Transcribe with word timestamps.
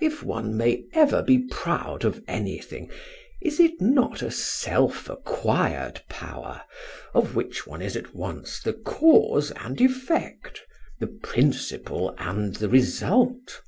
If 0.00 0.24
one 0.24 0.56
may 0.56 0.82
ever 0.94 1.22
be 1.22 1.46
proud 1.48 2.04
of 2.04 2.24
anything, 2.26 2.90
is 3.40 3.60
it 3.60 3.80
not 3.80 4.20
a 4.20 4.28
self 4.28 5.08
acquired 5.08 6.02
power, 6.08 6.62
of 7.14 7.36
which 7.36 7.68
one 7.68 7.80
is 7.80 7.94
at 7.96 8.12
once 8.12 8.60
the 8.60 8.72
cause 8.72 9.52
and 9.52 9.80
effect, 9.80 10.60
the 10.98 11.06
principle 11.06 12.16
and 12.18 12.56
the 12.56 12.68
result? 12.68 13.62